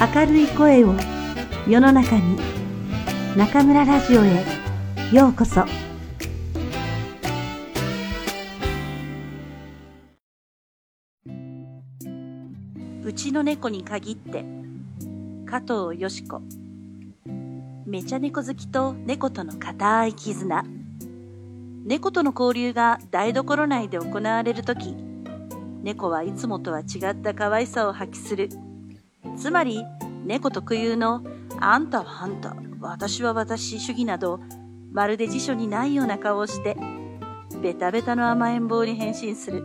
[0.00, 0.94] 明るい声を
[1.68, 2.38] 世の中に
[3.36, 4.46] 中村ラジオへ
[5.12, 5.66] ようこそ。
[13.04, 14.42] うちの猫に限って
[15.44, 16.40] 加藤よし子。
[17.84, 20.64] めちゃ猫好きと猫との固い絆。
[21.84, 24.94] 猫との交流が台所内で行われるとき
[25.82, 28.48] 猫はいつもとは違った可愛さを発揮する。
[29.36, 29.84] つまり
[30.24, 31.22] 猫特有の
[31.60, 34.40] あんたはあんた私は私主義など
[34.92, 36.76] まるで辞書にないような顔をして
[37.62, 39.62] ベタベタの甘えん坊に変身する。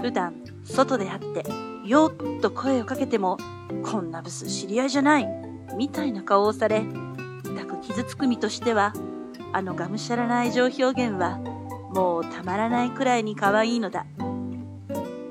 [0.00, 1.44] 普段外で会って
[1.86, 3.38] よっと声をかけても
[3.82, 5.28] こんなブス知り合いじゃない
[5.78, 6.84] みたいな顔をされ
[7.44, 8.92] 痛く傷つく身としては
[9.52, 11.38] あのがむしゃらな愛情表現は
[11.94, 14.04] もうたまらないくらいに可愛いのだ。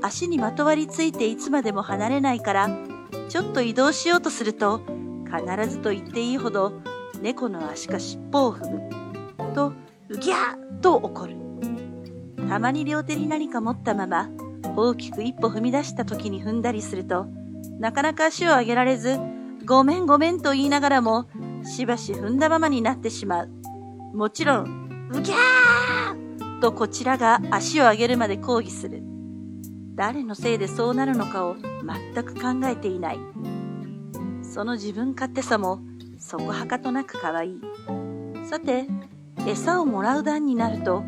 [0.01, 2.67] 足にまとわりついていつまでも離れないから
[3.29, 4.81] ちょっと移動しようとすると
[5.25, 6.73] 必ずと言っていいほど
[7.21, 9.73] 猫の足か尻尾を踏むと
[10.09, 11.37] うぎゃーと怒る。
[12.49, 14.29] たまに両手に何か持ったまま
[14.75, 17.25] 大きく一歩踏み出した時に踏んだりすると
[17.79, 19.17] なかなか足を上げられず
[19.65, 21.27] ごめんごめんと言いながらも
[21.63, 23.49] しばし踏んだままになってしまう。
[24.13, 29.03] もちろんうぎゃーとこちらが足を上げるまで抗議する。
[29.95, 33.19] 誰のせいでそうなるのかを全く考えていない。
[34.41, 35.79] その自分勝手さも
[36.19, 37.61] そこはかとなく可愛い。
[38.45, 38.87] さて
[39.47, 41.03] 餌をもらう段になると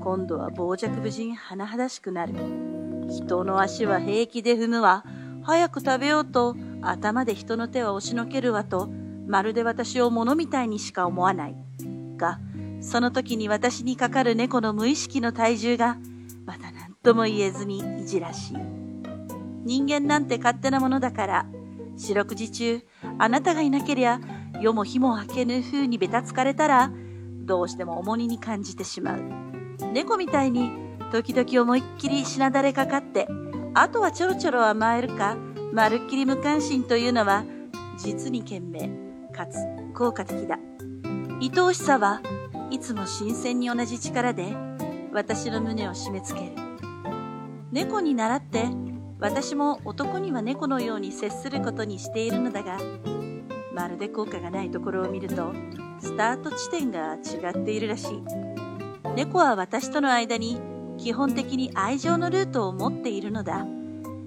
[0.00, 2.34] 今度は傍若無人甚だしくなる。
[3.08, 5.04] 人の足は平気で踏むわ。
[5.42, 8.88] 早く食べようと頭で人の手は押しのけるわと
[9.26, 11.56] まるで私を物みたいにしか思わない。
[12.16, 12.38] が
[12.80, 15.98] その時に私にかかる猫の無意識の体重が
[17.02, 18.56] とも言えずにいじらしい
[19.64, 21.46] 人間なんて勝手なものだから
[22.00, 22.80] 四六時中、
[23.18, 24.20] あなたがいなけりゃ、
[24.54, 26.90] 夜も日も明けぬ風にべたつかれたら、
[27.42, 29.20] どうしても重荷に感じてしまう。
[29.92, 30.70] 猫みたいに、
[31.12, 33.28] 時々思いっきりしなだれかかって、
[33.74, 35.36] あとはちょろちょろ甘えるか、
[35.74, 37.44] まるっきり無関心というのは、
[37.98, 38.88] 実に賢明、
[39.30, 39.58] かつ
[39.94, 40.58] 効果的だ。
[41.38, 42.22] 愛おしさは
[42.70, 44.56] いつも新鮮に同じ力で、
[45.12, 46.69] 私の胸を締め付ける。
[47.72, 48.64] 猫に倣って、
[49.20, 52.78] 私も男には猫のように接することにしているのだが、
[53.72, 55.52] まるで効果がないところを見ると、
[56.00, 58.22] スタート地点が違っているらしい。
[59.14, 60.60] 猫は私との間に
[60.98, 63.64] 基本的に愛情のルートを持っているのだ。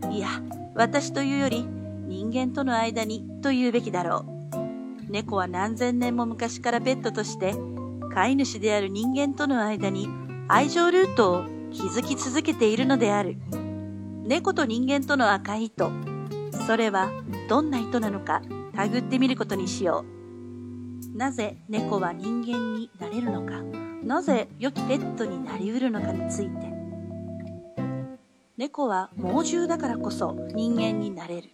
[0.10, 0.30] いや、
[0.74, 1.66] 私というより
[2.08, 5.12] 人間との間にと言うべきだろう。
[5.12, 7.54] 猫は何千年も昔からペットとして
[8.14, 10.08] 飼い主である人間との間に
[10.48, 13.38] 愛情ルートを築き続けているのである。
[14.26, 15.92] 猫と人間との赤い糸。
[16.68, 17.10] それは
[17.50, 18.42] どんな糸なのか
[18.74, 20.06] たぐってみることにしよ
[21.14, 21.18] う。
[21.18, 23.62] なぜ猫は人間になれるのか、
[24.04, 26.74] なぜ良きペットになりうるのかについて。
[28.56, 31.50] 猫は猛獣だからこそ人間になれる。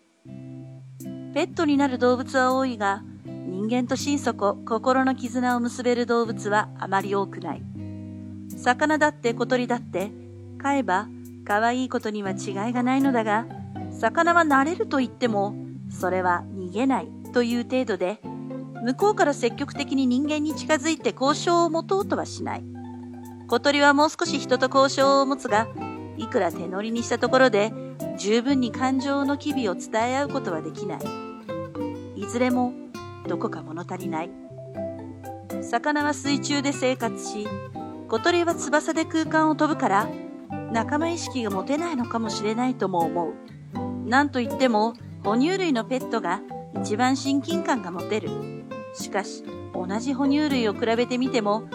[1.33, 7.78] ペットになる動物は多いが、人間と心底心の絆を結べる動物はあまり多くない。
[8.57, 10.11] 魚だって小鳥だって
[10.57, 11.07] 飼えば
[11.45, 13.47] 可愛いことには違いがないのだが、
[13.91, 15.55] 魚は慣れると言っても、
[15.89, 18.21] それは逃げないという程度で、
[18.83, 22.63] 向こうから積極的に人間に近づいて交渉を持とうとはしない。
[23.47, 25.67] 小鳥はもう少し人と交渉を持つが、
[26.17, 27.73] いくら手乗りにしたところで、
[28.19, 30.99] 十分に感情の機微を伝え合うことはできない。
[32.15, 32.73] いずれも、
[33.27, 34.29] どこか物足りない。
[35.63, 37.47] 魚は水中で生活し、
[38.09, 40.09] 小鳥は翼で空間を飛ぶから、
[40.71, 43.33] 仲間意識が持てないのかもしれないとも思う。
[44.09, 46.41] なんといっても、哺乳類のペットが
[46.81, 48.29] 一番親近感が持てる。
[48.95, 49.43] しかし、
[49.75, 51.65] 同じ哺乳類を比べてみても、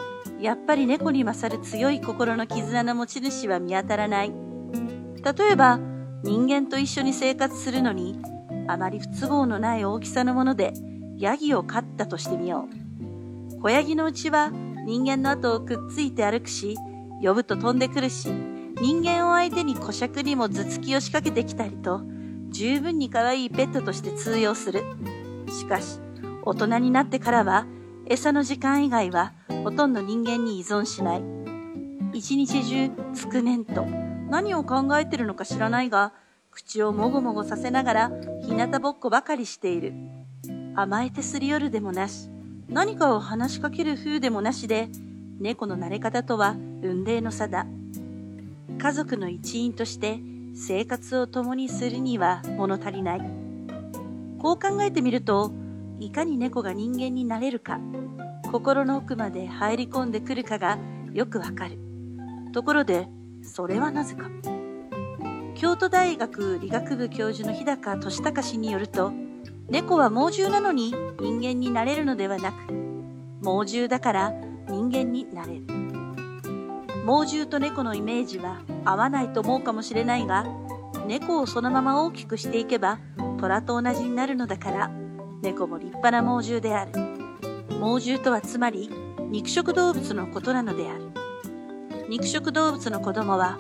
[0.41, 4.33] やっぱり猫に勝る強い心の絆の持ち主は見当たらない。
[4.33, 5.79] 例えば、
[6.25, 8.19] 人間と一緒に生活するのに、
[8.67, 10.73] あまり不都合のない大きさのもので、
[11.17, 12.67] ヤギを飼ったとしてみよ
[13.53, 13.61] う。
[13.61, 14.51] 小ヤギのうちは
[14.87, 16.77] 人間の後をくっついて歩くし、
[17.23, 18.29] 呼ぶと飛んでくるし、
[18.81, 22.03] 人間を相手に古尺にも頭突きを仕掛けてきたりと、
[22.51, 24.83] 十分に可愛いペットとして通用する。
[25.49, 26.01] しかし、
[26.45, 27.67] 大人になってからは、
[28.07, 29.33] 餌の時間以外は
[29.63, 31.23] ほとんど人間に依存しない。
[32.13, 33.87] 一日中、つくねんと、
[34.29, 36.13] 何を考えてるのか知らないが、
[36.51, 38.11] 口をもごもごさせながら、
[38.43, 39.95] 日向ぼっこばかりしている。
[40.77, 42.29] 甘えてすり寄るでもなし、
[42.69, 44.89] 何かを話しかける風でもなしで、
[45.39, 47.67] 猫の慣れ方とは運命の差だ。
[48.79, 50.21] 家族の一員として
[50.55, 53.21] 生活を共にするには物足りない。
[54.39, 55.53] こう考えてみると、
[56.01, 57.81] いかに猫が人間になれるか、
[58.51, 60.79] 心の奥まで入り込んでくるかが
[61.13, 61.79] よくわかる。
[62.53, 63.09] ところで、
[63.43, 64.31] それはなぜか。
[65.55, 69.13] 京都大学理学部教授の日高俊隆氏によると、
[69.75, 72.73] 猫は猛獣なのに人間になれるのではなく、
[73.43, 74.33] 猛獣だから
[74.69, 75.65] 人間になれる。
[77.05, 80.47] 猛獣と猫のイメージは合わないと思うかもしれないが、
[81.09, 83.01] 猫をそのまま大きくしていけば、
[83.41, 84.91] 虎と同じになるのだから、
[85.43, 86.93] 猫も立派な猛獣である。
[87.81, 88.89] 猛獣とはつまり、
[89.29, 91.11] 肉食動物のことなのである。
[92.09, 93.59] 肉食動物の子供は、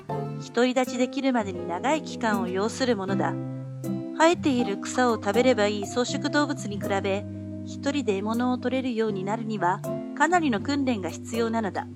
[0.54, 3.34] 独り立ちできるまでに長い期間を要するものだ。
[4.16, 7.24] 生えている草を食べればいい草食動物に比べ、
[7.66, 9.80] 一人で獲物を取れるようになるには、
[10.16, 11.86] かなりの訓練が必要なのだ。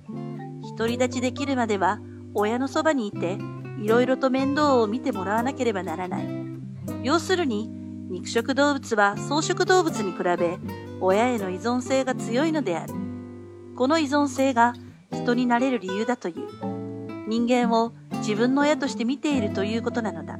[0.76, 2.00] 独り立ちできるまでは、
[2.34, 3.38] 親のそばにいて、
[3.80, 6.28] いろいろと面倒を見てもらわなければならない。
[7.04, 7.68] 要するに、
[8.10, 10.58] 肉食動物は草食動物に比べ、
[11.00, 12.94] 親への依存性が強いのである。
[13.76, 14.74] この依存性が
[15.12, 17.28] 人になれる理由だという。
[17.28, 20.38] 人間を自分の親として見ているということなのだ。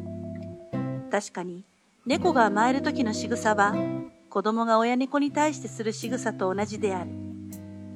[1.08, 1.64] 確かに、
[2.06, 3.75] 猫が甘える時の仕草は、
[4.31, 7.10] 子供が親猫に対してする仕草と同じである。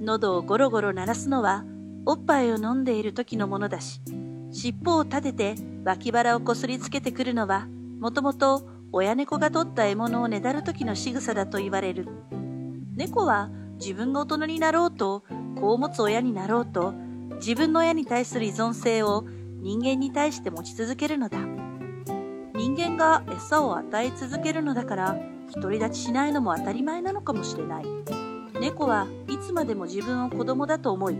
[0.00, 1.64] 喉をゴロゴロ鳴らすのは、
[2.04, 4.00] おっぱいを飲んでいる時のものだし、
[4.50, 5.54] 尻尾を立てて
[5.84, 7.68] 脇腹をこすりつけてくるのは、
[8.00, 12.08] もともと親猫が取った獲物をねだる時の仕草だと言われる。
[12.96, 13.50] 猫は
[13.80, 15.24] 自分が大人になろうと、
[15.58, 16.92] 子を持つ親になろうと、
[17.36, 19.24] 自分の親に対する依存性を
[19.60, 21.61] 人間に対して持ち続けるのだ。
[22.62, 25.16] 人間が餌を与え続けるのだから、
[25.52, 27.84] 独り立ちしないのも当たり前なのかもしれない。
[28.60, 31.16] 猫はいつまでも自分を子供だと思い、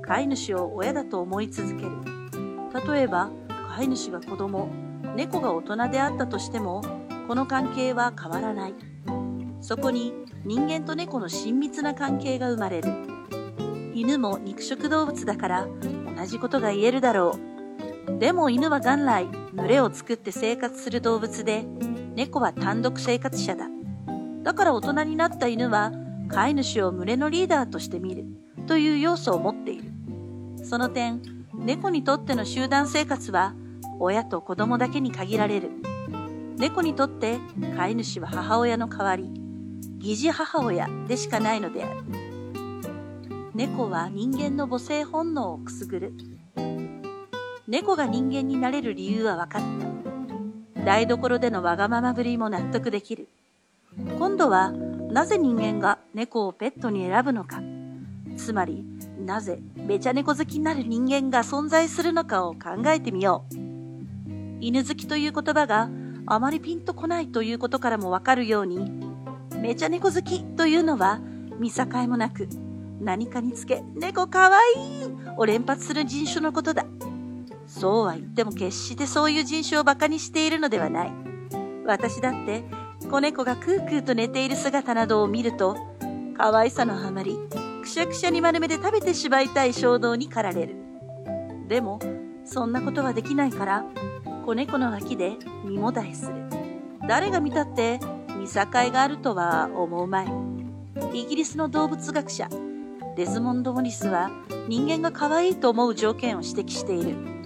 [0.00, 1.90] 飼い主を親だと思い続ける。
[2.90, 3.30] 例えば、
[3.76, 4.70] 飼い主が子供、
[5.14, 6.80] 猫が大人であったとしても、
[7.26, 8.74] この関係は変わらない。
[9.60, 10.14] そこに
[10.46, 12.88] 人間と猫の親密な関係が生まれる。
[13.92, 15.68] 犬も肉食動物だから
[16.16, 17.57] 同じことが言えるだろう。
[18.18, 21.64] でも犬は元来群れを作って生活する動物で、
[22.16, 23.66] 猫は単独生活者だ。
[24.42, 25.92] だから大人になった犬は
[26.28, 28.24] 飼い主を群れのリーダーとして見る
[28.66, 29.92] という要素を持っている。
[30.64, 31.22] その点、
[31.54, 33.54] 猫にとっての集団生活は
[34.00, 35.70] 親と子供だけに限られる。
[36.56, 37.38] 猫にとって
[37.76, 39.30] 飼い主は母親の代わり、
[39.98, 42.00] 疑似母親でしかないのである。
[43.54, 46.14] 猫は人間の母性本能をくすぐる。
[47.68, 49.62] 猫が人間になれる理由は分かっ
[50.74, 50.84] た。
[50.86, 53.28] 台所でのわがままぶりも納得できる。
[54.18, 57.60] 今度は、なぜ人間が猫をペットに選ぶのか。
[58.38, 58.86] つまり、
[59.20, 63.54] なぜめちゃ猫好きになる人間が存在するのかを考えてみよう。
[64.60, 65.90] 犬好きという言葉が
[66.24, 68.90] あまりピンとこないということからもわかるように、
[69.60, 71.20] めちゃ猫好きというのは
[71.58, 72.48] 見境もなく、
[72.98, 75.04] 何かにつけ、猫かわいい
[75.36, 76.86] を連発する人種のことだ。
[77.68, 81.12] そうは言っても決してそういう人種を馬鹿にしているのではない。
[81.86, 82.64] 私だって、
[83.10, 85.76] 子猫がクークーと寝ている姿などを見ると、
[86.36, 87.36] 可愛さのあまり、
[87.82, 90.76] くしゃくしゃに丸めで食べてしまいたい衝動に駆られる。
[91.68, 92.00] でも、
[92.44, 93.84] そんなことはできないから、
[94.46, 96.34] 子猫の脇で身もだえする。
[97.06, 98.00] 誰が見たって
[98.38, 100.26] 見境があるとは思うまい。
[101.12, 102.48] イギリスの動物学者、
[103.16, 104.30] デズモンド・モリスは
[104.68, 107.37] 人間が可愛いと思う条件を指摘している。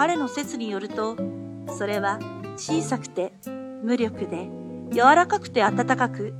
[0.00, 1.14] 彼の説によると、
[1.76, 2.18] それは
[2.56, 3.34] 小さくて
[3.84, 4.48] 無力で
[4.90, 6.32] 柔らかくて暖かく、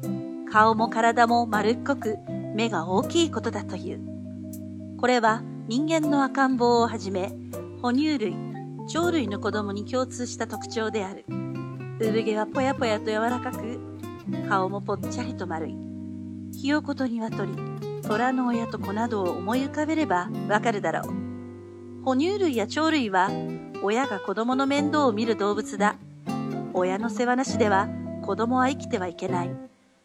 [0.50, 2.16] 顔も体も丸っこく
[2.54, 4.96] 目が大きいことだという。
[4.98, 7.34] これは人間の赤ん坊をはじめ、
[7.82, 8.34] 哺乳類、
[8.90, 11.26] 鳥類の子供に共通した特徴である。
[12.00, 13.78] 産毛はぽやぽやと柔らかく、
[14.48, 15.76] 顔もぽっちゃりと丸い。
[16.54, 17.52] ひよこと鶏、
[18.04, 21.29] 虎の親と子などを思い浮かべればわかるだろう。
[22.04, 23.30] 哺乳類や鳥類は、
[23.82, 25.96] 親が子供の面倒を見る動物だ。
[26.72, 27.88] 親の世話なしでは
[28.22, 29.50] 子供は生きてはいけない。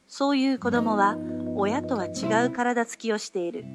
[0.08, 1.18] そういう子供は
[1.56, 3.66] 親とは違う体つきをしている。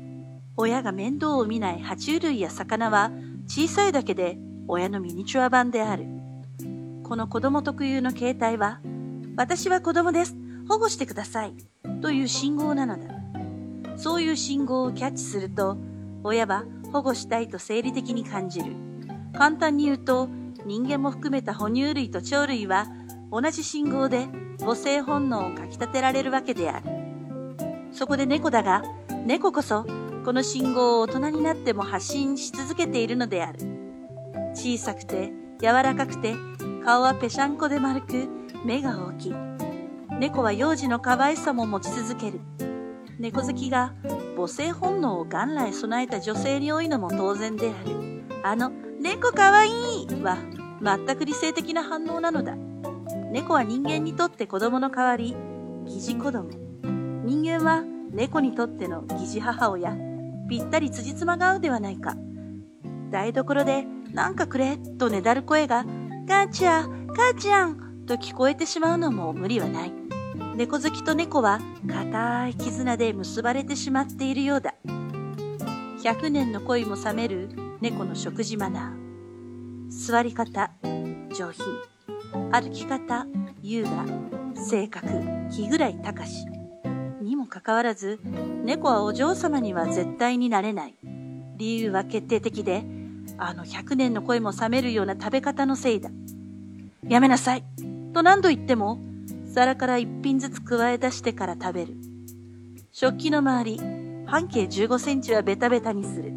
[0.56, 3.10] 親が面倒を見ない爬虫類や魚は
[3.46, 6.06] 小さいだけで親のミニチュア版である。
[7.04, 8.80] この子供特有の形態は、
[9.36, 10.36] 私は子供です。
[10.68, 11.54] 保護してください。
[12.02, 13.14] という信号なのだ。
[13.96, 15.76] そういう信号をキャッチすると、
[16.22, 18.74] 親は保護したいと生理的に感じる。
[19.36, 20.28] 簡単に言うと、
[20.66, 22.86] 人間も含めた哺乳類と鳥類は
[23.32, 24.28] 同じ信号で
[24.60, 26.86] 母性本能をかきたてられるわけである。
[27.92, 28.82] そこで猫だが、
[29.26, 29.86] 猫こそ
[30.24, 33.58] この信号を大人になっても発信し続けているのである。
[34.54, 36.34] 小さくて柔らかくて
[36.84, 38.28] 顔はぺしゃんこで丸く
[38.64, 39.34] 目が大きい。
[40.18, 42.40] 猫は幼児の可愛さも持ち続ける。
[43.18, 43.94] 猫好きが
[44.40, 48.24] 母性本能を元来備えた女性に多いのも当然である。
[48.42, 50.38] あの、猫かわいいは
[50.80, 52.56] 全く理性的な反応なのだ。
[53.30, 55.36] 猫は人間にとって子供の代わり、
[55.84, 56.48] 疑似子供。
[57.22, 57.82] 人間は
[58.12, 59.94] 猫にとっての疑似母親。
[60.48, 62.16] ぴったり辻褄が合うではないか。
[63.10, 65.84] 台所で、なんかくれ、とねだる声が、
[66.26, 69.99] 母ちゃん、母ちゃん、と聞こえてしまうのも無理はない。
[70.60, 74.74] 猫好きと猫は、固い絆で結ばれてしまっているようだ。
[76.02, 77.48] 100年の恋も冷める
[77.80, 80.06] 猫の食事マナー。
[80.06, 80.70] 座り方、
[81.34, 81.64] 上品。
[82.52, 83.26] 歩き方、
[83.62, 84.04] 優雅。
[84.54, 85.06] 性格、
[85.50, 86.44] 気ぐらい高し。
[87.22, 88.20] にもかかわらず、
[88.62, 90.96] 猫はお嬢様には絶対になれない。
[91.56, 92.84] 理由は決定的で、
[93.38, 96.10] あの100年の恋も冷めるような食べ方のせいだ。
[97.08, 97.64] やめなさい
[98.12, 98.98] と何度言っても、
[99.52, 101.96] 皿から一品ずつ加え出してから食べる。
[102.92, 103.80] 食器の周り、
[104.26, 106.32] 半径15センチはベタベタにする。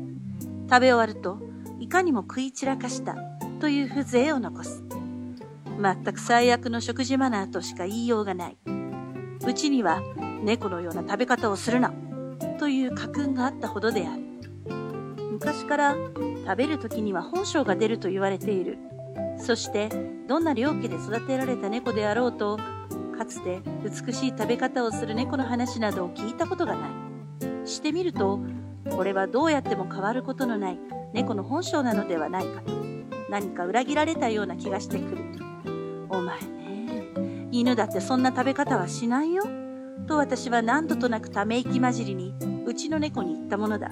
[0.68, 1.38] 食べ終わると、
[1.80, 3.16] いかにも食い散らかした
[3.60, 4.84] という風情を残す。
[5.80, 8.58] 全く最悪の食事マナーとしか言いようがない。
[9.46, 10.02] うちには
[10.44, 11.94] 猫のような食べ方をするな
[12.58, 14.24] という家訓があったほどである。
[15.32, 15.96] 昔から
[16.46, 18.80] 食べる時には本性が出ると言われている。
[19.38, 19.90] そして
[20.28, 22.58] どんな両家で育てられた猫であろうと、
[23.14, 27.68] かつて美しい食べ方をする猫の話などを聞いたことがない。
[27.68, 28.40] してみると、
[28.90, 30.80] これはどうやっても変わることのない
[31.14, 32.72] 猫の本性なのではないかと、
[33.30, 35.18] 何か裏切られたような気がしてくる。
[36.10, 39.44] お前ね、犬だってそんな食べ方はしないよ。
[40.08, 43.90] と私は何度となくため息混じりにうちの猫に言ったものだ。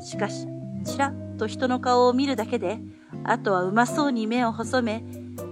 [0.00, 0.46] しかし、
[0.84, 2.80] ちらっと人の顔を見るだけで、
[3.24, 5.04] あとはうまそうに目を細め、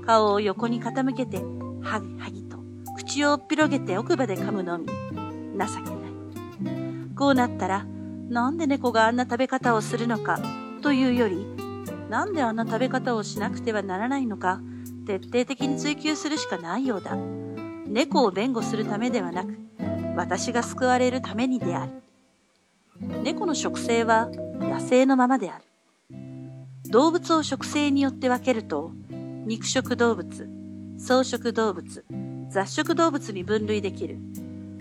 [0.07, 1.39] 顔を横に傾けて、
[1.83, 2.48] はぎはぎ
[3.09, 4.87] 口を広げて奥歯で噛むのみ。
[4.87, 7.15] 情けない。
[7.17, 7.87] こうなったら、
[8.29, 10.39] なんで猫があんな食べ方をするのか
[10.83, 11.47] というより、
[12.11, 14.61] なんであんな食べ方をしなくてはならないのか、
[15.07, 17.17] 徹底的に追求するしかないようだ。
[17.87, 19.59] 猫を弁護するためではなく、
[20.15, 21.93] 私が救われるためにである。
[23.23, 24.29] 猫の食性は
[24.61, 25.65] 野生のままである。
[26.91, 30.47] 動物を食性によって分けると、肉食動物、
[30.99, 32.05] 草食動物、
[32.51, 34.17] 雑食動物に分類できる。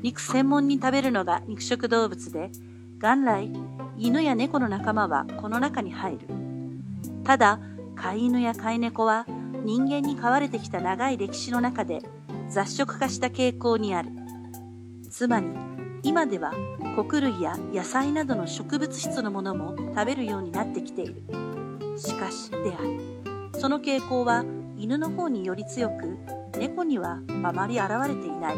[0.01, 2.49] 肉専門に食べるのが肉食動物で、
[2.99, 3.51] 元来、
[3.97, 6.27] 犬や猫の仲間はこの中に入る。
[7.23, 7.59] ただ、
[7.95, 9.25] 飼い犬や飼い猫は
[9.65, 12.01] 人間に飼われてきた長い歴史の中で
[12.47, 14.11] 雑食化した傾向にある。
[15.09, 15.47] つまり、
[16.03, 16.53] 今では
[16.95, 21.23] 穀類や野菜などの植物質のものも食べるようになってきている。
[21.97, 23.59] しかし、である。
[23.59, 24.45] その傾向は
[24.77, 26.17] 犬の方により強く、
[26.57, 28.55] 猫にはあまり現れていない。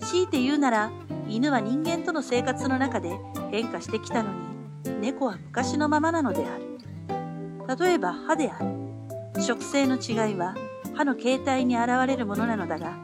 [0.00, 0.90] 強いて言うなら、
[1.28, 3.18] 犬は人間との生活の中で
[3.50, 7.78] 変化してきたのに、猫は昔のままなのである。
[7.78, 9.42] 例えば歯である。
[9.42, 10.56] 食性の違いは
[10.94, 12.96] 歯の形態に現れるものなのだが、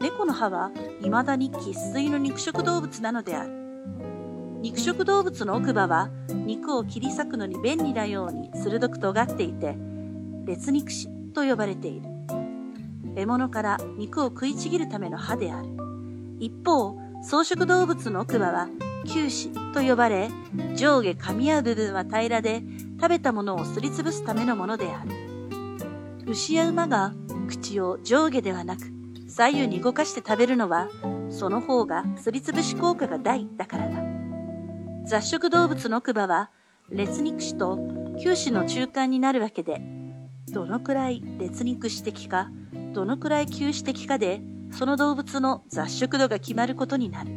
[0.00, 0.70] 猫の歯は
[1.00, 3.62] 未だに生粋の肉食動物なのである。
[4.60, 9.74] 肉食動物の奥歯は肉を切り裂くのに便利なように鋭く尖っていて、
[10.44, 12.11] 別肉歯と呼ばれている。
[13.14, 15.68] 獲物から肉を食いちぎるための歯である。
[16.38, 18.68] 一方、草食動物の奥歯は
[19.04, 20.30] 臼歯と呼ばれ、
[20.76, 22.62] 上下噛み合う部分は平らで、
[23.00, 25.10] 食べたものをすりつぶすためのものである。
[26.26, 27.12] 牛や馬が
[27.48, 28.92] 口を上下ではなく
[29.32, 30.88] 左右に動かして食べるのは、
[31.30, 33.96] その方がすりつぶし効果が大だからだ。
[35.06, 36.50] 雑食動物の奥歯は、
[36.90, 37.78] 劣肉歯と
[38.18, 39.80] 臼歯の中間になるわけで、
[40.52, 42.50] どのくらい劣肉歯的か、
[42.92, 47.30] どのくらい臼歯的かで、その動物の雑食度が決まることになる。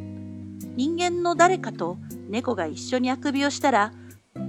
[0.75, 1.97] 人間の誰かと
[2.29, 3.93] 猫が一緒にあくびをしたら、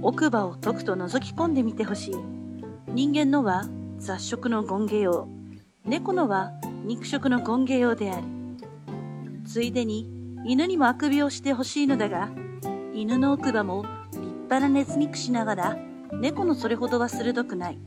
[0.01, 2.15] 奥歯を解くと覗き込んでみてほしい。
[2.93, 3.63] 人間のは
[3.97, 5.27] 雑食の権下用。
[5.85, 6.51] 猫のは
[6.85, 8.23] 肉食の権下用である。
[9.45, 10.09] ついでに
[10.45, 12.29] 犬にもあくびをしてほしいのだが、
[12.93, 15.77] 犬の奥歯も立派な熱肉しながら、
[16.11, 17.79] 猫のそれほどは鋭くない。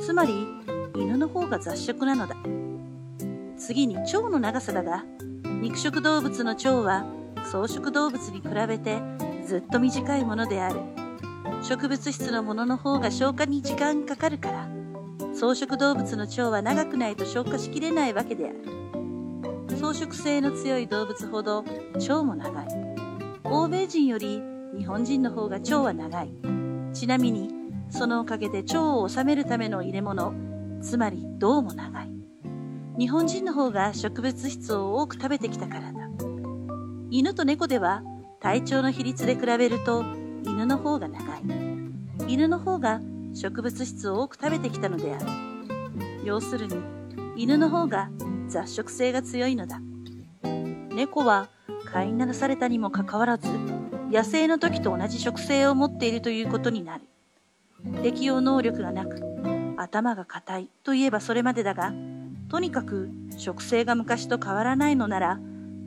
[0.00, 0.46] つまり、
[0.96, 2.36] 犬の方が雑食なのだ。
[3.58, 5.04] 次に腸の長さだが、
[5.60, 7.04] 肉食動物の腸は
[7.44, 9.00] 草食動物に比べて
[9.44, 10.80] ずっと短いものである。
[11.62, 14.68] 植物質のものの方が消化に時間かかるから、
[15.34, 18.64] 草食動物の腸は長くないと消化しきれないわけである。
[19.76, 22.68] 草食性の強い動物ほど腸も長い。
[23.44, 24.42] 欧米人より
[24.78, 26.32] 日本人の方が腸は長い。
[26.92, 27.50] ちなみに、
[27.90, 30.32] そのおかげで腸を治めるための入れ物、
[30.84, 32.10] つまり銅も長い。
[32.98, 36.08] 日本人の方が植物質を多く食べてきたからだ。
[37.10, 38.02] 犬と猫では
[38.40, 40.04] 体長の比率で比べると
[40.44, 41.42] 犬の方が長い。
[42.28, 43.00] 犬の方が
[43.34, 45.26] 植物質を多く食べてきたのである。
[46.22, 46.76] 要するに、
[47.36, 48.10] 犬の方が
[48.48, 49.80] 雑食性が強いのだ。
[50.94, 51.48] 猫は
[51.86, 53.48] 飼いならされたにもかかわらず、
[54.10, 57.04] 野生の時と同じ食性を持っているということになる。
[58.02, 59.20] 適応能力がなく、
[59.76, 61.92] 頭が硬いといえばそれまでだが、
[62.48, 65.40] とにかく食性が昔と変わらないのなら、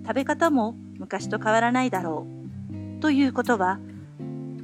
[0.06, 2.28] 食べ方も昔と変わらないだろ
[2.98, 3.02] う。
[3.02, 3.80] ということは、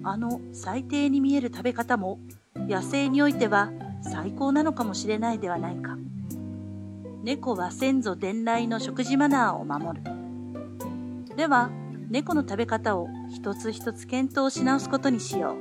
[0.03, 2.19] あの最低に見える食べ方も
[2.55, 5.97] 野生においては最高なのかもしれないではないか。
[7.23, 10.03] 猫は先祖伝来の食事マナーを守る。
[11.37, 11.69] では、
[12.09, 15.55] 猫の食べ方を一つ一つ検討し直すことにしよ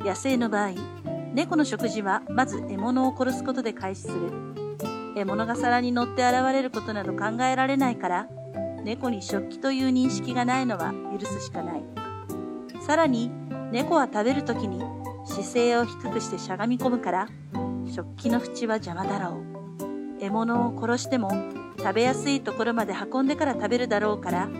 [0.00, 0.04] う。
[0.04, 0.70] 野生の場合、
[1.34, 4.16] 猫の食事はまず獲物を殺すことで開始する。
[5.14, 8.28] 獲物が皿に乗って現れることなど考えられないから、
[8.84, 11.84] 猫に食器という認識がないのは許すしかない。
[12.86, 13.30] さらに、
[13.70, 14.82] 猫は食べるときに
[15.24, 17.28] 姿勢を低くしてしゃがみ込むから、
[17.86, 19.38] 食器の縁は邪魔だろ
[20.18, 20.20] う。
[20.20, 21.30] 獲物を殺しても
[21.78, 24.50] 食べやすいところまで運んでから食べるだろうから、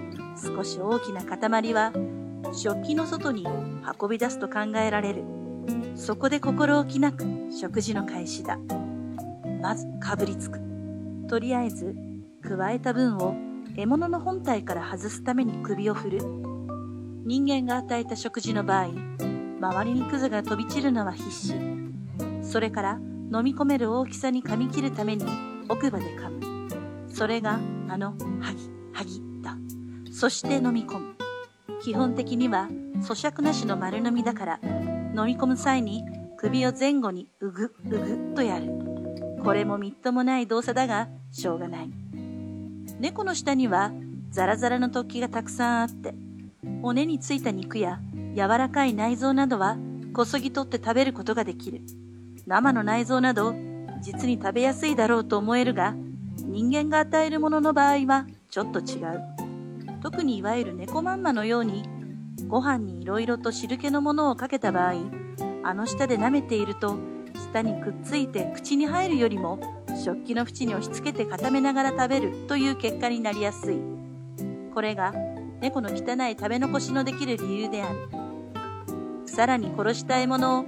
[0.43, 1.93] 少し大きな塊は
[2.55, 3.47] 食器の外に
[4.01, 5.42] 運び出すと考えられる。
[5.95, 8.59] そこで心置きなく食事の開始だ。
[9.61, 10.61] まずかぶりつく。
[11.29, 11.95] とりあえず、
[12.43, 13.35] 加えた分を
[13.77, 16.19] 獲物の本体から外すために首を振る。
[17.25, 18.89] 人間が与えた食事の場合、
[19.61, 21.55] 周りにクズが飛び散るのは必至。
[22.43, 22.99] それから
[23.33, 25.25] 飲み込める大きさに噛み切るために
[25.69, 27.09] 奥歯で噛む。
[27.09, 29.57] それがあの、はぎ、はぎだ。
[30.13, 31.15] そして飲み込む。
[31.83, 32.69] 基本的には
[33.01, 34.61] 咀嚼なしの丸飲みだから、
[35.15, 36.05] 飲み込む際に
[36.39, 38.71] 首を前後にうぐ、うぐっとやる。
[39.43, 41.91] これもみっともない動作だが、しょうがない。
[42.99, 43.93] 猫の下には
[44.31, 46.15] ザラザラの突起がたくさんあって、
[46.81, 48.01] 骨についた肉や
[48.35, 49.77] 柔らかい内臓などは
[50.15, 51.83] こそぎ取って食べることができる。
[52.47, 53.55] 生の内臓など
[54.01, 55.95] 実に食べやすいだろうと思えるが、
[56.39, 59.23] 人間が与えるものの場合はちょっと違う。
[60.03, 61.85] 特にいわゆる猫まんまのように、
[62.53, 64.93] ご飯に色々と汁気のものをかけた場合、
[65.65, 66.99] あの舌で舐めていると、
[67.35, 69.59] 舌にくっついて口に入るよりも、
[70.05, 73.79] 食器の縁に押し付けて固めながら食べるという結果になりやすい。
[74.75, 75.15] これが
[75.63, 78.11] 猫の汚い食べ残しのできる理由である。
[79.25, 80.65] さらに殺した獲物を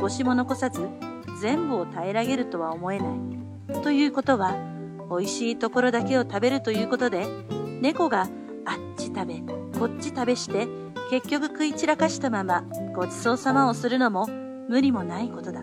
[0.00, 0.88] 少しも残さず
[1.40, 3.82] 全部を平らげるとは思えない。
[3.84, 4.56] ということは、
[5.08, 7.28] 美味しいところだけを食べるということで、
[7.80, 8.28] 猫があっ
[8.96, 9.34] ち食べ、
[9.78, 10.66] こっち食べして、
[11.10, 14.26] 結局食い散らかしたままごちそうさまをするのも
[14.68, 15.62] 無理もないことだ。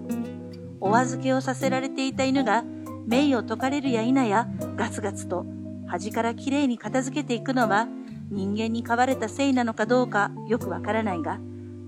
[0.81, 2.63] お預けをさせられていた犬が、
[3.07, 5.45] 命を解かれるや否や、ガツガツと
[5.87, 7.87] 端からきれいに片付けていくのは、
[8.29, 11.39] 人間に飼われたせいなのかどうかよくわからないが、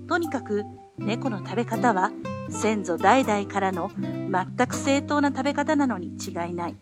[0.07, 0.63] とにかく
[0.97, 2.11] 猫の食べ方は
[2.49, 6.75] 先祖代々からの全く正当な食べ方なのに違いない。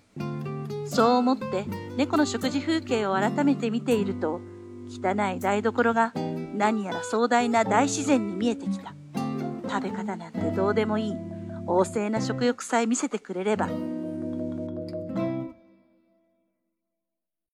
[0.85, 1.65] そう思って
[1.97, 4.41] 猫の食事風景を改めて見ていると、
[4.87, 6.13] 汚い台所が
[6.55, 8.93] 何やら壮大な大自然に見えてきた。
[9.67, 11.15] 食べ方なんてどうでもいい。
[11.67, 13.67] 旺盛な食欲さえ見せてくれれば